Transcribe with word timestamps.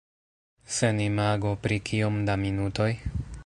Sen 0.77 1.01
imago 1.09 1.51
pri 1.67 1.79
kiom 1.91 2.19
da 2.31 2.41
minutoj? 2.47 2.89